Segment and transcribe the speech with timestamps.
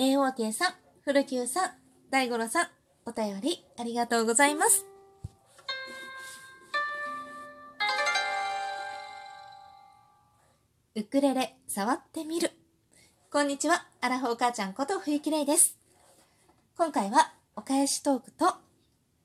[0.00, 1.70] AOK さん、古久さん、
[2.08, 2.66] 大五郎さん、
[3.04, 4.86] お便りありがとうございます。
[10.94, 12.52] ウクレレ触ってみる。
[13.28, 15.76] こんにちは、アラフォー母ちゃんこと冬木玲です。
[16.76, 18.54] 今回はお返しトークと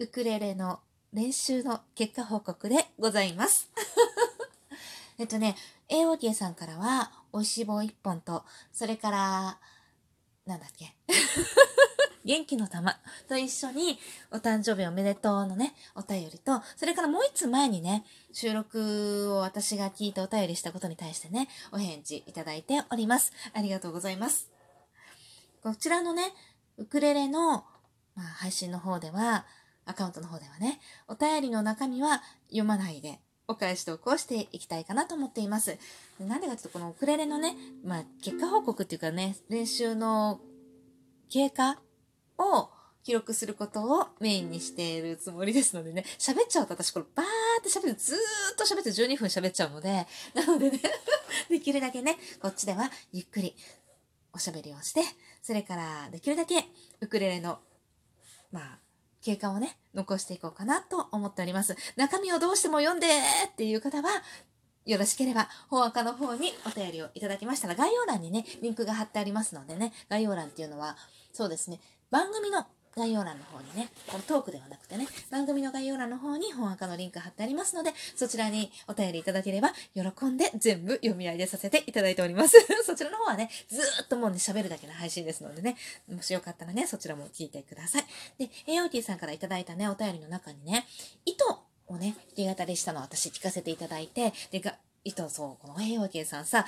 [0.00, 0.80] ウクレレの
[1.14, 3.70] 練習の結果報告でございます。
[5.16, 5.56] えっとね、
[5.88, 9.58] AOK さんからは、おいしい棒1本と、それから、
[10.48, 10.96] なんだっけ？
[12.24, 12.98] 元気の玉
[13.28, 13.98] と一緒に、
[14.30, 23.32] お誕生日おめでとうのね、お便りと、それからもう一つ前にね、収録を私が聞いてお便りしたことに対してね、お返事いただいております。
[23.54, 24.50] ありがとうございます。
[25.62, 26.34] こちらのね、
[26.76, 27.64] ウクレレの、
[28.14, 29.46] まあ、配信の方では、
[29.86, 35.78] アカウントの方ではね、お便りの中身は読まないで、お返し投稿していきたいかなと思っています。
[36.20, 40.40] なんでかというと、このウクレレのね、まあ、結果報告っていうかね、練習の
[41.30, 41.80] 経過
[42.36, 42.68] を
[43.02, 47.26] 記録することをメインにしているつもりですのでね、喋っちゃうと私これバー
[47.60, 48.20] って喋る、ずーっ
[48.56, 50.80] と喋って12分喋っちゃうので、なのでね、
[51.48, 53.56] できるだけね、こっちではゆっくり
[54.34, 55.02] おしゃべりをして、
[55.42, 56.66] それからできるだけ
[57.00, 57.60] ウクレレの、
[58.52, 58.78] まあ、
[59.22, 61.76] 経過をね、残していこうかなと思っております。
[61.96, 64.08] 中身をどうしても読んでっていう方は、
[64.84, 70.96] よろしければ、本赤の方にお便りをいただきましたら、概要欄にね、リンクが貼ってありますのでね、概要欄っていうのは、
[71.32, 72.64] そうですね、番組の
[72.98, 82.56] 概要欄の方にね、このトークではなくてね、番組の概要欄の方に本赤のリンク貼ってありますので、そちらにお便りいただければ、喜んで全部読み上げさせていただいております。
[82.84, 85.76] そちらの方はね、ずーっともうね、喋るだけの配信ですのでね、
[86.08, 88.04] もしよかったらね、そちらも聞いてください。
[88.38, 90.86] で、AOT さんからいただいたね、お便りの中にね、
[91.24, 91.44] 糸
[91.86, 96.66] をね、弾き語りしたのを私聞かせていただいて、で、が糸、そう、この AOT さんさ、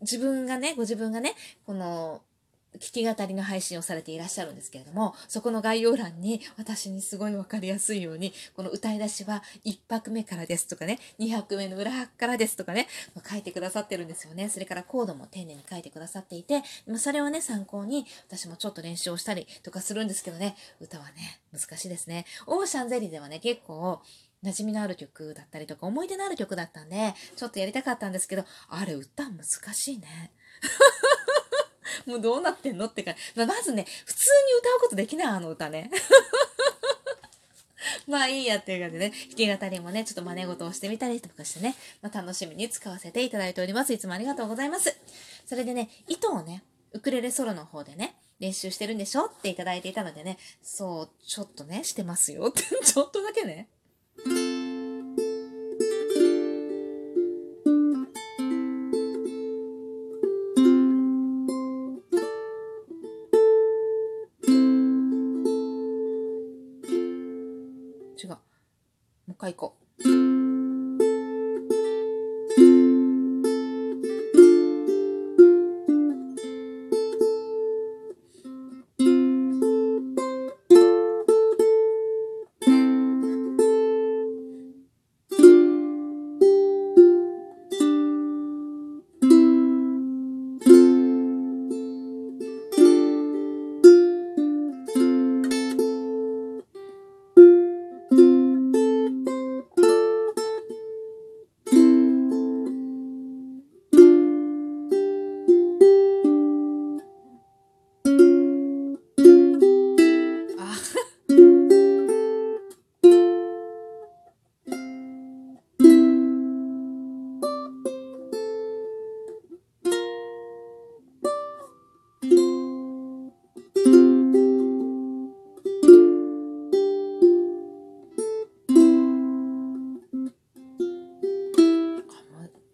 [0.00, 1.34] 自分がね、ご自分がね、
[1.66, 2.22] この、
[2.78, 12.86] 聞き語りの配信をされていらっしゃるんですけれども、そこの概要欄に私にすごいわかりやすいように、この歌い出しは1拍目からですとかね、2拍目の裏拍からですとかね、
[13.28, 14.48] 書いてくださってるんですよね。
[14.48, 16.62] それからコードも丁寧に書いてくださっていて、
[16.98, 22.24] それをね、参考に私もちょっと練習をしたりとかするんですけどね、歌はね、難しいですね。
[22.46, 24.00] オーシャンゼリーではね、結構、
[24.42, 30.30] 馴染みのある曲だったりとか、思い出のある曲だったんで、ちょっとやりたかったんですけど、あれ歌難しいね。
[32.06, 35.90] もうどうなってんのってか、ま、まずね、普通に歌うことできない、あの歌ね。
[38.06, 43.92] まあいいやっていう感じでね、弾き語りもね、ちょっと真似事をしてみたりとかしてね、まあ楽しみに使わせていただいております。
[43.92, 44.96] いつもありがとうございます。
[45.46, 46.62] それでね、糸をね、
[46.92, 53.68] ウクレレソロの方でね、練習してるんでしょっていただいていたのでね、そう、ちょっとね、してますよって、 ちょっとだけね。
[69.46, 69.79] う一回行こう。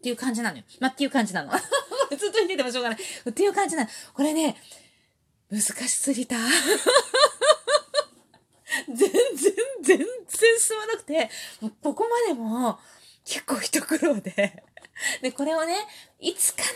[0.06, 0.62] っていう感じなのよ。
[0.78, 1.50] まあ、っていう感じなの。
[2.16, 2.98] ずっと言っててもしょうがない。
[3.28, 3.90] っていう感じなの。
[4.14, 4.56] これね、
[5.50, 6.36] 難しすぎた。
[8.86, 9.10] 全然、
[9.82, 10.06] 全然
[10.60, 11.28] 進まなくて、
[11.82, 12.78] ここまでも
[13.24, 14.62] 結構一苦労で。
[15.22, 15.76] で、これをね、
[16.20, 16.68] いつかの、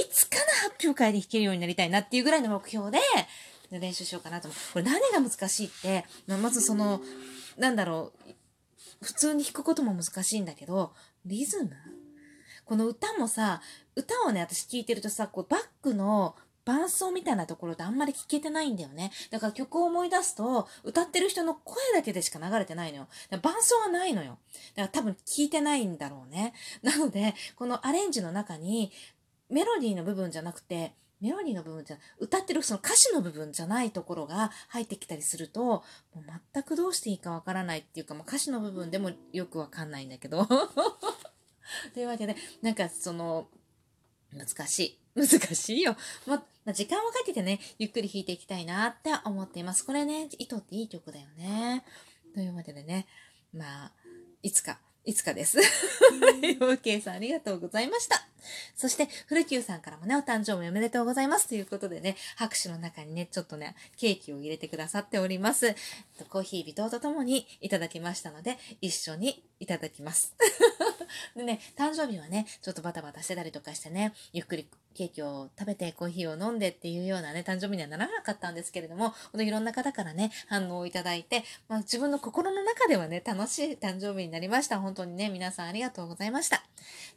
[0.00, 3.00] いつかの発表会で弾けるようになりたいなっていうぐらいの目標で、
[3.72, 4.60] で練習しようかなと思う。
[4.74, 7.00] これ何が難しいって、まあまずその、
[7.56, 8.34] なんだろう、
[9.02, 11.70] 普通に弾くことも難しいんだけど、リズム
[12.68, 13.62] この歌もさ、
[13.96, 16.36] 歌をね、私聞いてるとさ、こうバックの
[16.66, 19.10] 伴奏みたいなところであんまり聞けてないんだよね。
[19.30, 23.08] だから曲を思い出すと、歌ってる人の声だけでしか流れてないのよ。
[23.30, 24.36] だから伴奏はないのよ。
[24.76, 26.52] だから多分聞いてないんだろうね。
[26.82, 28.92] なので、このアレンジの中に、
[29.48, 30.92] メロディーの部分じゃなくて、
[31.22, 35.82] メロディーの部分じゃ、歌ってるその歌詞の部分じゃないところが入ってきたりすると、も
[36.18, 36.22] う
[36.52, 40.46] 全くどうしていいかわからないっていうか、まあ、歌詞の部分でもよくわかんないんだけど。
[41.94, 43.48] というわけで、なんかその、
[44.32, 44.98] 難しい。
[45.14, 45.96] 難しいよ。
[46.26, 49.84] まあ、時間をかけてね、ゆっくり弾いていきたいなって思っています。
[49.84, 51.84] これね、糸っていい曲だよね。
[52.34, 53.06] というわけでね、
[53.52, 53.92] まあ、
[54.42, 54.78] いつか
[55.08, 55.58] いつかです。
[56.60, 58.28] OK さんありがとうございました。
[58.76, 61.48] そして、古久さんからもね、お誕生日おめでとうございます。
[61.48, 65.74] ということでね、拍手の中にね、ちょっとね、ケーキを入れてくださっております。
[66.28, 70.34] コーヒー微糖とともにいただきましたので、一緒にいただきます。
[71.36, 84.80] でね、誕生日はね、ちょっとバタバタしてたりとかしてね、ゆっくりケーキを食べてコーヒーを飲んでっていうようなね、誕生日にはならなかったんですけれども、このいろんな方からね、反応をいただいて、まあ、自分の心の中ではね、楽しい誕生日になりました。
[84.80, 86.62] 本当にね、皆さんありがとうございました。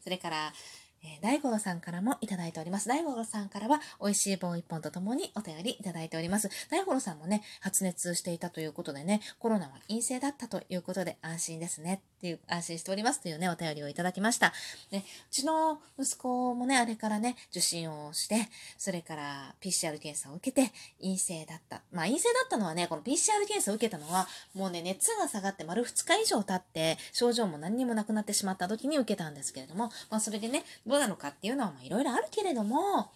[0.03, 0.53] それから、
[1.03, 2.87] えー、大五郎さんからもいただいております。
[2.87, 6.49] 大五郎さんからは、美味しい棒一本とともにお便りいただいております。
[6.69, 14.53] 大五郎さんもね、発熱していたということでね、コロナは陰性だったということで安心ですねっていう、安心しておりますというね、お便りをいただきました。
[14.91, 15.01] で、う
[15.31, 18.47] ちの息子もね、あれからね、受診をして、
[18.77, 20.71] それから PCR 検査を受けて
[21.01, 21.81] 陰性だった。
[21.91, 33.11] まあ陰性だったのはね、この PCR 検査を受けたのは、もうね、熱が下がって丸2日以上経って、症状も何にもなくなってしまった時に受けたんですけれども、まあそれでね、どうなのかっていうのはいろいろあるけれども、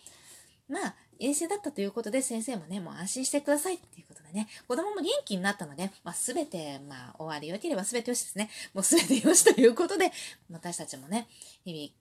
[0.68, 8.50] まあ、陰性だったということで先生もね、もう安心してくださいっていうことでね、子供も元気になったので、まあ、すべて、まあ、終わり良ければすべてよしですね。
[8.74, 10.12] もうすべてよしということで、
[10.52, 11.28] 私たちもね、
[11.64, 11.94] 日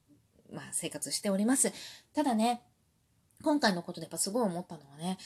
[0.51, 1.73] 々、まあ、生活しております。
[2.15, 2.63] ただね、
[3.43, 5.19] 今回のことでやっぱすごい思ったのはね、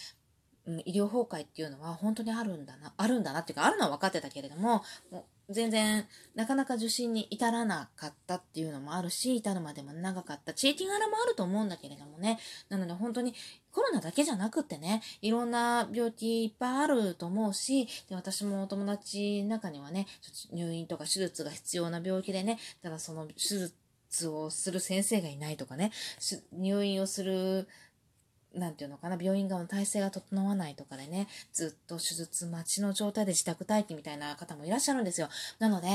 [0.66, 10.52] うん、医療崩壊っていうのは本当にあるんだな、あるんだなっていうか、あるのは分かってたけれども、も全然なかなか受診に至らなかったっていうのもあるし、至るまでも長かった。
[10.52, 12.38] 地域柄もあると思うんだけれどもね。
[12.68, 13.34] なので本当に
[13.72, 20.06] コロナだけじゃなくってね、いろんな病気いっぱいあると思うし、で私もお友達の中にはね、
[20.52, 23.72] 入院とか手術が必要な病気でね、ただその手
[24.12, 25.92] 術をする先生がいないとかね、
[26.52, 27.68] 入院をする
[28.54, 35.28] なんていうのかな、病院側の体制が整わないとかでね、ずっと手術待ちの状態で自宅待機みたいな方もいらっしゃるんですよ。
[35.58, 35.88] なので、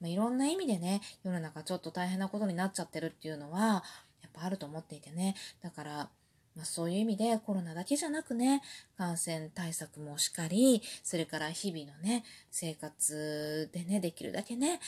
[0.00, 3.84] まあ、いろんな意味でね、世の中ちょっと大変なことになっちゃってるっていうのは、
[4.22, 5.36] やっぱあると思っていてね。
[5.62, 6.10] だから、
[6.56, 8.62] まあ、そういう意味でコロナだけじゃなくね、
[8.96, 14.80] 感染対策もしっかり、それから日々のね、生活でね、できるだけね、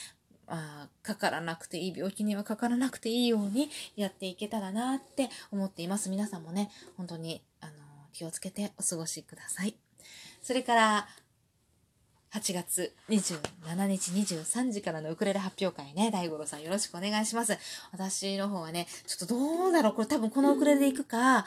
[0.47, 6.11] あかからなくていい病気にはかからなくていいようにやっていけたらなって思っています。
[6.11, 7.73] 皆さんもね、本当にあの
[8.13, 9.75] 気をつけてお過ごしください。
[10.43, 11.09] それから
[12.33, 17.59] 8月27日23時からのウクレレ発表会ね、大五郎さんよろしくお願いします。
[17.93, 21.45] 私の方はね、ちょっとどうだろうこれ多分このウクレレで行くか、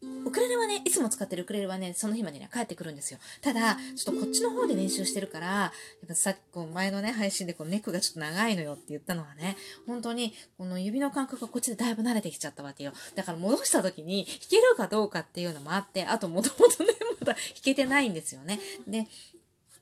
[0.00, 3.18] ウクレレはね、いつも使ってるウクレレはね、その日までには帰ってくるんですよ。
[3.40, 5.72] ただ、ちょっとこっちの方で練習してるから、や
[6.04, 9.56] っぱさっき、こう前のね、配信でこのネックがちょっと長いのよって言ったのはね、
[9.86, 12.92] 本当に、この指の感覚がこっちでだいぶ慣れてきちゃったわけよ。
[13.16, 18.60] だから戻した時に弾けるかどうかっていうのもあって、あともともとね、 まだ弾けてないんですよね。
[18.86, 19.08] で、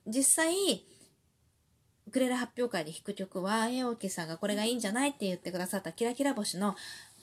[0.07, 0.83] 実際、
[2.07, 5.11] ウクレレ発表会で弾く曲は、えおけさんがこれがいいんじゃない？
[5.11, 6.77] って言ってくださったキラキラ星の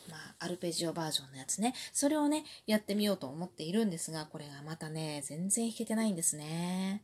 [0.09, 1.73] まあ、アルペジオバージョンのやつね。
[1.91, 7.03] それをね、やってみようと思っているんですが、これがまたね、全然弾けてないんですね。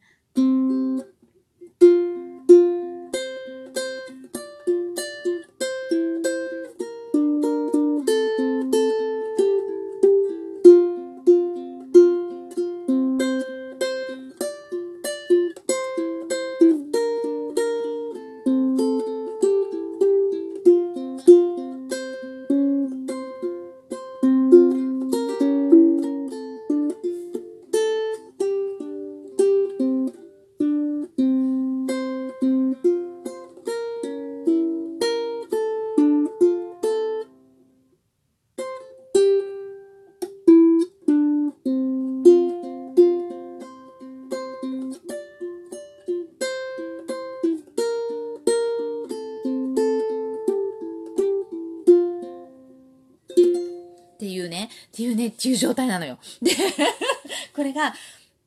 [55.00, 56.18] っていうね、っていう状態なのよ。
[56.42, 56.52] で、
[57.56, 57.94] これが、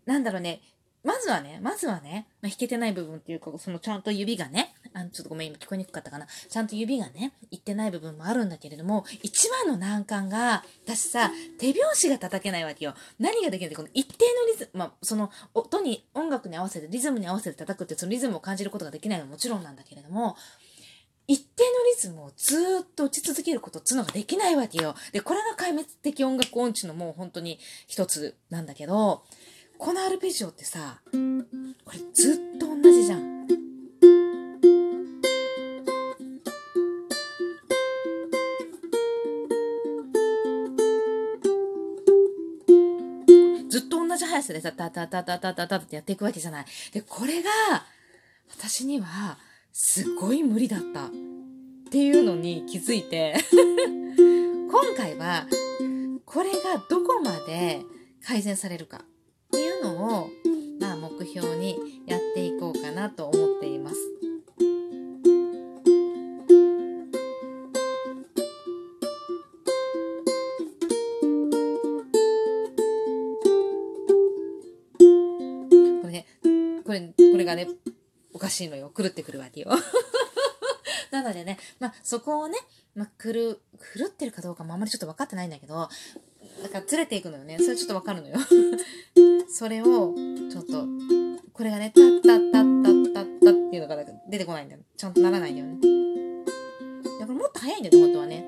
[0.05, 0.61] なんだろうね、
[1.03, 6.27] まずはね、まずはね、まあ、弾けてない部分っていうか、そのちゃんと指がね、あの、ちょっとごめん、今聞こえにくかったかな。
[6.27, 12.95] ちゃんと指がね、いってない部分もあるんだけれども、一番の難関が、私さ、手拍子が叩けないわけよ。
[13.19, 20.37] 何ができるって、この一定のリズム、まあ、その、音に、音楽に合わせて、リズムに合わせて叩くって、そのリズムを感じることができないのはもちろんなんだけれども、
[21.33, 24.95] 一定のリズムをずーっと打ち続けることっつうのができないわけよ。
[25.12, 29.25] で、これが壊滅的音楽音痴のもう本当に一つなんだけど、
[29.79, 33.33] このアルペジオってさ、これずっと同じじゃん。
[43.71, 46.67] ずっと同じ速さでさ、タタタタタタタってやっていくわけじゃない。
[46.93, 47.51] で、これが、
[48.55, 49.39] 私には、
[49.73, 51.07] すごい無理だった。
[51.07, 51.11] っ
[51.91, 53.35] ていうのに気づいて、
[54.71, 55.47] 今回は、
[56.26, 57.83] これがどこまで
[58.23, 59.00] 改善されるかっ
[59.50, 60.31] ていうのを、
[60.79, 63.97] まあ目標にやっていこうかなと思っています。
[76.02, 76.26] これね、
[76.85, 78.02] これ、これがね、お
[78.43, 78.93] かしいのよ。
[78.97, 79.71] 狂ってくるわけよ。
[81.13, 82.59] なのでね、まあそこをね、
[82.95, 85.89] まあ狂、狂ってるかどうかもあんまりちょっと分かってないんだけど、
[86.63, 87.59] だからずれていくのよね。
[87.59, 88.37] それちょっと分かるのよ。
[89.49, 90.15] それを、
[90.51, 90.87] ちょっと、
[91.53, 93.97] これがね、タッタッタッタッタッタっていうのが
[94.29, 94.81] 出てこないんだよ。
[94.97, 95.79] ちゃんとならないんだよね。
[97.21, 98.45] だからもっと早いんだよ、本当はね。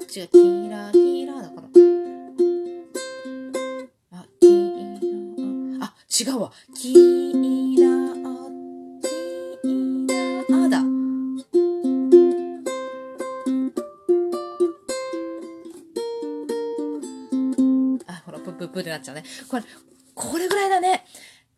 [0.00, 1.01] う、キラ、キラ
[18.42, 19.24] プッププってなっちゃうね。
[19.48, 19.64] これ、
[20.14, 21.04] これぐらいだね。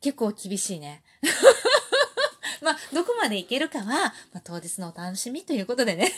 [0.01, 1.03] 結構厳しいね。
[2.63, 6.13] まあ、どこまでいけるかは、まあ、当日のお楽しみということでね。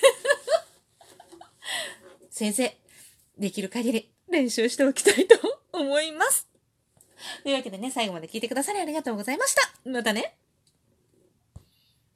[2.31, 2.77] 先生、
[3.39, 6.49] できる限り練習しておきたいと思います。
[7.43, 9.63] というわけでね、最後まで聞いてくださりありがとうございました。
[9.89, 10.36] またね。